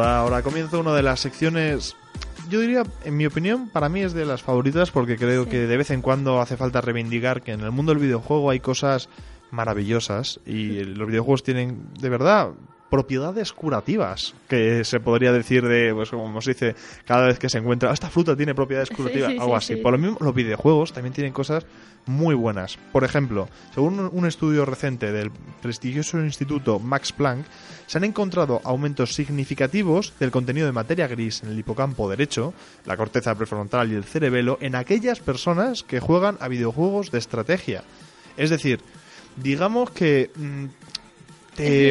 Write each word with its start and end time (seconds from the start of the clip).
Da- 0.00 0.18
ahora 0.20 0.42
comienza 0.42 0.78
una 0.78 0.92
de 0.94 1.02
las 1.02 1.20
secciones, 1.20 1.96
yo 2.48 2.60
diría, 2.60 2.82
en 3.04 3.16
mi 3.16 3.26
opinión, 3.26 3.68
para 3.68 3.88
mí 3.88 4.00
es 4.02 4.12
de 4.12 4.26
las 4.26 4.42
favoritas 4.42 4.90
porque 4.90 5.16
creo 5.16 5.44
Sí. 5.44 5.50
que 5.50 5.58
de 5.66 5.76
vez 5.76 5.90
en 5.90 6.02
cuando 6.02 6.40
hace 6.40 6.56
falta 6.56 6.80
reivindicar 6.80 7.42
que 7.42 7.52
en 7.52 7.60
el 7.60 7.70
mundo 7.70 7.92
del 7.92 8.02
videojuego 8.02 8.50
hay 8.50 8.60
cosas 8.60 9.08
maravillosas 9.50 10.40
y 10.46 10.84
los 10.84 11.08
videojuegos 11.08 11.42
tienen, 11.42 11.86
de 12.00 12.08
verdad, 12.08 12.50
propiedades 12.90 13.52
curativas, 13.52 14.34
que 14.48 14.84
se 14.84 15.00
podría 15.00 15.32
decir 15.32 15.66
de, 15.66 15.92
pues 15.94 16.10
como 16.10 16.40
se 16.42 16.50
dice, 16.52 16.74
cada 17.06 17.26
vez 17.28 17.38
que 17.38 17.48
se 17.48 17.58
encuentra, 17.58 17.90
"Ah, 17.90 17.94
esta 17.94 18.10
fruta 18.10 18.36
tiene 18.36 18.54
propiedades 18.54 18.90
curativas, 18.90 19.30
sí, 19.32 19.38
algo 19.38 19.52
sí, 19.52 19.56
así. 19.56 19.74
sí. 19.76 19.80
Por 19.80 19.92
lo 19.92 19.98
mismo, 19.98 20.18
los 20.20 20.34
videojuegos 20.34 20.92
también 20.92 21.12
tienen 21.14 21.32
cosas 21.32 21.64
muy 22.06 22.34
buenas. 22.34 22.78
Por 22.92 23.04
ejemplo, 23.04 23.48
según 23.74 24.00
un- 24.00 24.10
un 24.12 24.26
estudio 24.26 24.64
reciente 24.64 25.12
del 25.12 25.30
prestigioso 25.62 26.18
instituto 26.20 26.78
Max 26.80 27.12
Planck, 27.12 27.46
se 27.86 27.98
han 27.98 28.04
encontrado 28.04 28.60
aumentos 28.64 29.14
significativos 29.14 30.12
del 30.18 30.30
contenido 30.30 30.66
de 30.66 30.72
materia 30.72 31.06
gris 31.06 31.42
en 31.42 31.50
el 31.50 31.58
hipocampo 31.58 32.08
derecho, 32.10 32.54
la 32.86 32.96
corteza 32.96 33.34
prefrontal 33.34 33.92
y 33.92 33.94
el 33.96 34.04
cerebelo 34.04 34.58
en 34.60 34.74
aquellas 34.74 35.20
personas 35.20 35.82
que 35.82 36.00
juegan 36.00 36.36
a 36.40 36.48
videojuegos 36.48 37.10
de 37.10 37.18
estrategia. 37.18 37.84
Es 38.36 38.50
decir, 38.50 38.80
digamos 39.36 39.90
que 39.90 40.30
mm, 40.34 40.64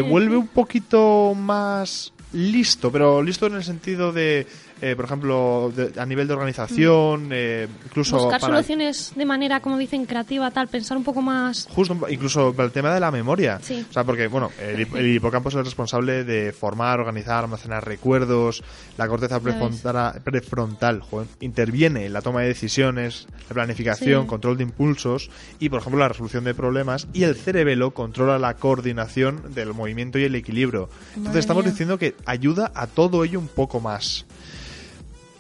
vuelve 0.02 0.38
un 0.38 0.48
poquito 0.48 1.34
más 1.36 2.14
listo, 2.34 2.92
pero 2.92 3.22
listo 3.22 3.48
en 3.48 3.56
el 3.56 3.64
sentido 3.64 4.12
de, 4.12 4.48
eh, 4.82 4.96
por 4.96 5.06
ejemplo, 5.06 5.72
de- 5.76 6.00
a 6.00 6.06
nivel 6.06 6.28
de 6.28 6.34
organización, 6.34 7.30
eh, 7.32 7.68
incluso 7.86 8.18
Buscar 8.18 8.40
para- 8.40 8.54
soluciones 8.56 9.12
de 9.16 9.26
manera, 9.26 9.60
como 9.60 9.78
dicen, 9.78 10.06
creativa, 10.06 10.50
tal, 10.52 10.68
pensar 10.68 10.98
un 10.98 11.04
poco 11.04 11.22
más. 11.22 11.68
Justo, 11.70 11.98
incluso 12.10 12.54
para 12.54 12.68
el 12.68 12.72
tema 12.72 12.94
de 12.94 13.00
la 13.00 13.12
memoria. 13.12 13.60
Sí. 13.62 13.86
O 13.90 13.94
sea, 13.94 14.04
porque, 14.04 14.28
bueno, 14.28 14.52
el, 14.60 14.80
hip- 14.82 14.96
el 14.96 15.16
hipocampo 15.16 15.50
es 15.50 15.56
el 15.56 15.66
responsable 15.66 16.24
de 16.24 16.52
formar, 16.54 17.00
organizar, 17.00 17.44
almacenar 17.44 17.86
recuerdos. 17.86 18.64
La 18.98 19.08
corteza 19.08 19.40
prefrontal, 19.40 20.22
prefrontal 20.24 21.02
joder, 21.02 21.28
interviene 21.42 22.06
en 22.06 22.14
la 22.14 22.22
toma 22.22 22.42
de 22.42 22.48
decisiones, 22.48 23.28
la 23.50 23.54
planificación, 23.54 24.24
Sí. 24.24 24.28
control 24.28 24.58
de 24.58 24.64
impulsos 24.64 25.30
y, 25.60 25.70
por 25.70 25.80
ejemplo, 25.82 26.00
la 26.00 26.08
resolución 26.10 26.44
de 26.44 26.54
problemas. 26.54 27.08
Y 27.14 27.24
el 27.24 27.36
cerebelo 27.36 27.92
controla 27.92 28.40
la 28.40 28.56
coordinación 28.56 29.54
del 29.54 29.74
movimiento 29.74 30.20
y 30.20 30.24
el 30.24 30.36
equilibrio. 30.36 30.90
Entonces, 31.10 31.24
Madre 31.26 31.40
estamos 31.40 31.64
mía. 31.64 31.72
diciendo 31.72 31.98
que 31.98 32.16
ayuda 32.26 32.72
a 32.76 32.88
todo 32.88 33.24
ello 33.24 33.40
un 33.40 33.48
poco 33.48 33.80
más. 33.80 34.26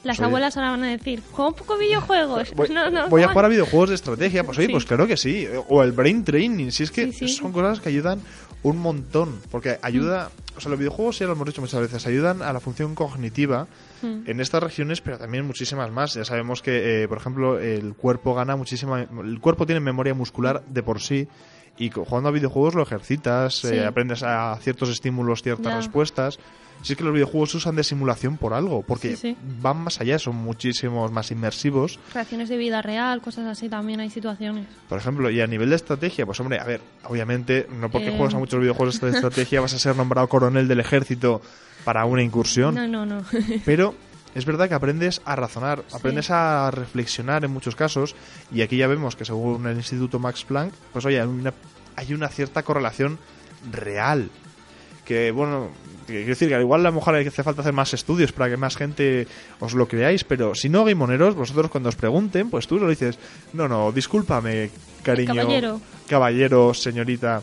Las 0.03 0.19
abuelas 0.21 0.55
ahora 0.55 0.71
van 0.71 0.83
a 0.83 0.87
decir, 0.87 1.21
juega 1.31 1.49
un 1.49 1.55
poco 1.55 1.77
videojuegos. 1.77 2.53
Voy, 2.55 2.69
no, 2.73 2.89
no, 2.89 3.09
voy 3.09 3.21
a 3.23 3.27
jugar 3.29 3.45
a 3.45 3.49
videojuegos 3.49 3.89
de 3.89 3.95
estrategia. 3.95 4.43
Pues 4.43 4.57
oye, 4.57 4.67
Sí. 4.67 4.71
pues 4.73 4.85
claro 4.85 5.07
que 5.07 5.17
sí. 5.17 5.47
O 5.67 5.83
el 5.83 5.91
brain 5.91 6.23
training. 6.23 6.71
Si 6.71 6.83
es 6.83 6.91
que 6.91 7.11
Sí, 7.11 7.27
sí. 7.27 7.35
son 7.35 7.51
cosas 7.51 7.79
que 7.81 7.89
ayudan 7.89 8.21
un 8.63 8.77
montón. 8.77 9.39
Porque 9.51 9.77
ayuda. 9.81 10.31
O 10.57 10.61
sea, 10.61 10.69
los 10.69 10.79
videojuegos, 10.79 11.19
ya 11.19 11.25
lo 11.25 11.33
hemos 11.33 11.45
dicho 11.47 11.61
muchas 11.61 11.79
veces, 11.81 12.05
ayudan 12.07 12.41
a 12.41 12.51
la 12.53 12.59
función 12.59 12.95
cognitiva 12.95 13.67
Mm. 14.01 14.21
en 14.29 14.39
estas 14.39 14.63
regiones, 14.63 15.01
pero 15.01 15.17
también 15.17 15.45
muchísimas 15.45 15.91
más. 15.91 16.13
Ya 16.13 16.23
sabemos 16.23 16.61
que, 16.61 17.03
eh, 17.03 17.07
por 17.09 17.17
ejemplo, 17.17 17.59
el 17.59 17.93
cuerpo 17.95 18.33
gana 18.33 18.55
muchísima. 18.55 19.01
El 19.01 19.39
cuerpo 19.41 19.65
tiene 19.65 19.81
memoria 19.81 20.13
muscular 20.13 20.63
de 20.67 20.81
por 20.83 21.01
sí. 21.01 21.27
Y 21.77 21.89
jugando 21.91 22.29
a 22.29 22.31
videojuegos 22.31 22.75
lo 22.75 22.83
ejercitas, 22.83 23.55
Sí. 23.55 23.67
eh, 23.75 23.85
aprendes 23.85 24.23
a 24.23 24.57
ciertos 24.61 24.89
estímulos, 24.89 25.41
ciertas 25.43 25.65
Ya. 25.73 25.75
respuestas. 25.77 26.39
Si 26.81 26.93
es 26.93 26.97
que 26.97 27.03
los 27.03 27.13
videojuegos 27.13 27.51
se 27.51 27.57
usan 27.57 27.75
de 27.75 27.83
simulación 27.83 28.37
por 28.37 28.53
algo, 28.53 28.83
porque 28.83 29.15
Sí, 29.15 29.33
sí. 29.33 29.37
van 29.61 29.77
más 29.83 29.99
allá, 29.99 30.17
son 30.19 30.35
muchísimos 30.37 31.11
más 31.11 31.29
inmersivos. 31.31 31.99
Reacciones 32.13 32.47
de 32.49 32.57
vida 32.57 32.81
real, 32.81 33.21
cosas 33.21 33.45
así, 33.47 33.67
también 33.69 33.99
hay 33.99 34.09
situaciones. 34.09 34.65
Por 34.87 34.97
ejemplo, 34.97 35.29
y 35.29 35.41
a 35.41 35.47
nivel 35.47 35.69
de 35.71 35.75
estrategia, 35.75 36.25
pues 36.25 36.39
hombre, 36.39 36.59
a 36.59 36.63
ver, 36.63 36.81
obviamente, 37.03 37.67
no 37.69 37.89
porque 37.89 38.09
Eh. 38.09 38.13
juegas 38.15 38.33
a 38.35 38.37
muchos 38.39 38.59
videojuegos 38.61 38.99
de 39.01 39.09
estrategia 39.09 39.59
vas 39.61 39.73
a 39.73 39.79
ser 39.79 39.95
nombrado 39.95 40.27
coronel 40.29 40.67
del 40.67 40.79
ejército 40.79 41.41
para 41.83 42.05
una 42.05 42.23
incursión, 42.23 42.75
No, 42.75 42.87
no, 42.87 43.05
no. 43.05 43.23
pero 43.65 43.93
es 44.35 44.45
verdad 44.45 44.69
que 44.69 44.75
aprendes 44.75 45.21
a 45.25 45.35
razonar, 45.35 45.83
aprendes 45.91 46.29
a 46.31 46.71
reflexionar 46.71 47.43
en 47.43 47.51
muchos 47.51 47.75
casos, 47.75 48.15
y 48.53 48.61
aquí 48.61 48.77
ya 48.77 48.87
vemos 48.87 49.15
que 49.15 49.25
según 49.25 49.65
el 49.67 49.75
Instituto 49.75 50.19
Max 50.19 50.45
Planck, 50.45 50.73
pues 50.93 51.03
oye, 51.05 51.19
hay 51.19 51.27
una, 51.27 51.53
hay 51.95 52.13
una 52.13 52.29
cierta 52.29 52.63
correlación 52.63 53.17
real. 53.71 54.29
Que 55.09 55.31
bueno, 55.31 55.69
quiero 56.05 56.27
decir 56.27 56.49
que 56.49 56.53
al 56.53 56.61
igual 56.61 56.81
a 56.81 56.91
lo 56.91 56.95
mejor 56.97 57.15
hace 57.15 57.41
falta 57.41 57.61
hacer 57.61 57.73
más 57.73 57.95
estudios 57.95 58.31
para 58.31 58.47
que 58.47 58.57
más 58.57 58.77
gente 58.77 59.25
os 59.59 59.73
lo 59.73 59.87
creáis, 59.87 60.23
pero 60.23 60.53
si 60.53 60.69
no, 60.69 60.85
Gamoneros, 60.85 61.33
vosotros 61.33 61.71
cuando 61.71 61.89
os 61.89 61.95
pregunten, 61.95 62.51
pues 62.51 62.67
tú 62.67 62.77
lo 62.77 62.87
dices, 62.87 63.17
no, 63.53 63.67
no, 63.67 63.91
discúlpame, 63.91 64.69
cariño, 65.01 65.33
caballero. 65.33 65.81
caballero, 66.07 66.75
señorita, 66.75 67.41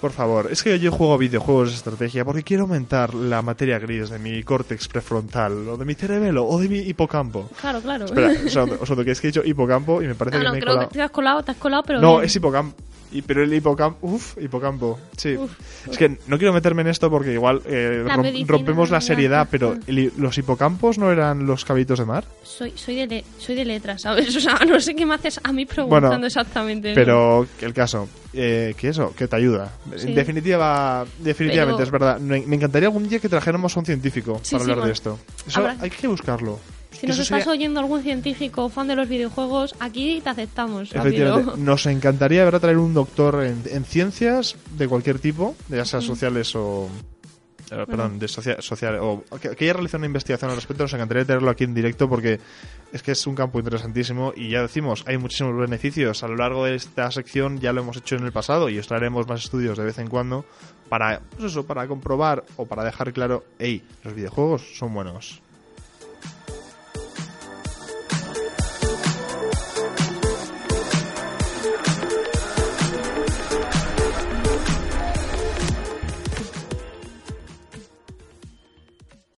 por 0.00 0.12
favor, 0.12 0.46
es 0.52 0.62
que 0.62 0.78
yo 0.78 0.92
juego 0.92 1.18
videojuegos 1.18 1.70
de 1.70 1.74
estrategia 1.74 2.24
porque 2.24 2.44
quiero 2.44 2.62
aumentar 2.62 3.14
la 3.14 3.42
materia 3.42 3.80
gris 3.80 4.10
de 4.10 4.20
mi 4.20 4.44
córtex 4.44 4.86
prefrontal, 4.86 5.68
o 5.70 5.76
de 5.76 5.84
mi 5.84 5.94
cerebelo, 5.94 6.46
o 6.46 6.60
de 6.60 6.68
mi 6.68 6.78
hipocampo. 6.78 7.50
Claro, 7.60 7.80
claro. 7.80 8.04
Espera, 8.04 8.30
o 8.46 8.48
sea, 8.48 8.62
o 8.62 8.86
sea, 8.86 9.04
que 9.04 9.10
es 9.10 9.20
que 9.20 9.26
he 9.26 9.30
dicho 9.32 9.42
hipocampo 9.44 10.00
y 10.02 10.06
me 10.06 10.14
parece 10.14 10.36
no, 10.36 10.42
que 10.42 10.46
no, 10.46 10.52
me 10.52 10.58
he 10.58 10.60
creo 10.60 10.74
colado. 10.74 10.88
que 10.88 10.94
te 10.94 11.02
has 11.02 11.10
colado, 11.10 11.42
te 11.42 11.50
has 11.50 11.56
colado, 11.56 11.82
pero. 11.84 12.00
No, 12.00 12.12
bien. 12.18 12.26
es 12.26 12.36
hipocampo. 12.36 12.76
Y, 13.10 13.22
pero 13.22 13.42
el 13.42 13.52
hipocampo. 13.54 14.06
Uf, 14.06 14.36
hipocampo. 14.38 14.98
Sí. 15.16 15.34
Uf, 15.36 15.50
es 15.90 15.96
que 15.96 16.18
no 16.26 16.36
quiero 16.36 16.52
meterme 16.52 16.82
en 16.82 16.88
esto 16.88 17.10
porque 17.10 17.32
igual 17.32 17.62
eh, 17.64 18.02
La 18.06 18.16
rom- 18.16 18.22
medicina, 18.22 18.48
rompemos 18.52 18.90
la 18.90 19.00
seriedad, 19.00 19.48
pero 19.50 19.76
el 19.86 20.12
¿los 20.18 20.36
hipocampos 20.36 20.98
no 20.98 21.10
eran 21.10 21.46
los 21.46 21.64
cabitos 21.64 21.98
de 21.98 22.04
mar? 22.04 22.24
Soy, 22.42 22.72
soy, 22.76 22.96
de 22.96 23.06
le- 23.06 23.24
soy 23.38 23.54
de 23.54 23.64
letras, 23.64 24.02
¿sabes? 24.02 24.34
O 24.36 24.40
sea, 24.40 24.58
no 24.66 24.78
sé 24.80 24.94
qué 24.94 25.06
me 25.06 25.14
haces 25.14 25.40
a 25.42 25.52
mí 25.52 25.64
preguntando 25.66 26.08
Bueno, 26.10 26.26
exactamente. 26.26 26.92
Pero 26.94 27.46
el 27.62 27.72
caso, 27.74 28.08
eh, 28.34 28.74
que 28.76 28.88
eso, 28.88 29.14
que 29.16 29.26
te 29.26 29.36
ayuda. 29.36 29.72
Sí. 29.96 30.08
En 30.08 30.14
definitiva, 30.14 31.04
definitivamente, 31.18 31.78
Pero- 31.78 31.84
es 31.86 31.90
verdad. 31.90 32.20
Me, 32.20 32.40
me 32.46 32.56
encantaría 32.56 32.88
algún 32.88 33.08
día 33.08 33.18
que 33.20 33.28
trajéramos 33.28 33.76
a 33.76 33.80
un 33.80 33.86
científico 33.86 34.40
Sí, 34.42 34.52
para 34.54 34.64
sí, 34.64 34.70
hablar 34.70 34.86
de 34.86 34.92
esto. 34.92 35.18
Eso 35.46 35.60
Habrá- 35.60 35.76
hay 35.80 35.90
que 35.90 36.06
buscarlo. 36.08 36.58
Si 36.90 37.06
nos 37.06 37.18
estás 37.18 37.40
sería- 37.44 37.52
oyendo 37.52 37.80
algún 37.80 38.02
científico 38.02 38.68
fan 38.68 38.88
de 38.88 38.96
los 38.96 39.08
videojuegos, 39.08 39.74
aquí 39.78 40.20
te 40.22 40.30
aceptamos. 40.30 40.92
Efectivamente, 40.94 41.52
nos 41.58 41.86
encantaría 41.86 42.44
ver 42.44 42.54
a 42.54 42.60
traer 42.60 42.78
un 42.78 42.94
doctor 42.94 43.44
en, 43.44 43.62
en 43.70 43.84
ciencias 43.84 44.56
de 44.76 44.88
cualquier 44.88 45.18
tipo, 45.18 45.54
ya 45.68 45.84
sean 45.84 46.02
sociales 46.02 46.54
o. 46.56 46.88
eh, 47.70 47.84
perdón, 47.86 48.18
de 48.18 48.26
socia- 48.28 48.60
social, 48.62 48.98
o 49.00 49.22
que, 49.40 49.50
que 49.54 49.64
haya 49.66 49.74
realizado 49.74 49.98
una 49.98 50.06
investigación 50.06 50.50
al 50.50 50.56
respecto, 50.56 50.84
nos 50.84 50.94
encantaría 50.94 51.24
tenerlo 51.26 51.50
aquí 51.50 51.64
en 51.64 51.74
directo 51.74 52.08
porque 52.08 52.40
es 52.92 53.02
que 53.02 53.12
es 53.12 53.26
un 53.26 53.34
campo 53.34 53.58
interesantísimo 53.58 54.32
y 54.34 54.48
ya 54.48 54.62
decimos, 54.62 55.04
hay 55.06 55.18
muchísimos 55.18 55.54
beneficios. 55.56 56.22
A 56.24 56.28
lo 56.28 56.36
largo 56.36 56.64
de 56.64 56.74
esta 56.74 57.10
sección 57.10 57.60
ya 57.60 57.74
lo 57.74 57.82
hemos 57.82 57.98
hecho 57.98 58.16
en 58.16 58.24
el 58.24 58.32
pasado 58.32 58.70
y 58.70 58.78
os 58.78 58.88
traeremos 58.88 59.28
más 59.28 59.44
estudios 59.44 59.76
de 59.76 59.84
vez 59.84 59.98
en 59.98 60.08
cuando 60.08 60.46
para, 60.88 61.20
pues 61.36 61.52
eso, 61.52 61.66
para 61.66 61.86
comprobar 61.86 62.44
o 62.56 62.64
para 62.64 62.82
dejar 62.82 63.12
claro, 63.12 63.44
hey, 63.58 63.82
los 64.02 64.14
videojuegos 64.14 64.62
son 64.78 64.94
buenos. 64.94 65.42